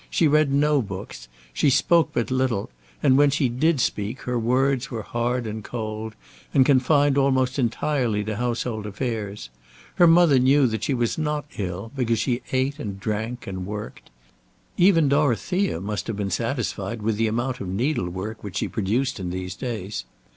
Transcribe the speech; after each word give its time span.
She 0.09 0.27
read 0.27 0.51
no 0.51 0.81
books. 0.81 1.27
She 1.53 1.69
spoke 1.69 2.09
but 2.11 2.31
little, 2.31 2.71
and 3.03 3.19
when 3.19 3.29
she 3.29 3.49
did 3.49 3.79
speak 3.79 4.21
her 4.21 4.39
words 4.39 4.89
were 4.89 5.03
hard 5.03 5.45
and 5.45 5.63
cold, 5.63 6.15
and 6.55 6.65
confined 6.65 7.19
almost 7.19 7.59
entirely 7.59 8.23
to 8.23 8.37
household 8.37 8.87
affairs. 8.87 9.51
Her 9.97 10.07
mother 10.07 10.39
knew 10.39 10.65
that 10.65 10.83
she 10.83 10.95
was 10.95 11.19
not 11.19 11.45
ill, 11.59 11.91
because 11.95 12.17
she 12.17 12.41
ate 12.51 12.79
and 12.79 12.99
drank 12.99 13.45
and 13.45 13.67
worked. 13.67 14.09
Even 14.75 15.07
Dorothea 15.07 15.79
must 15.79 16.07
have 16.07 16.17
been 16.17 16.31
satisfied 16.31 17.03
with 17.03 17.17
the 17.17 17.27
amount 17.27 17.59
of 17.61 17.67
needlework 17.67 18.43
which 18.43 18.57
she 18.57 18.67
produced 18.67 19.19
in 19.19 19.29
these 19.29 19.53
days. 19.53 20.05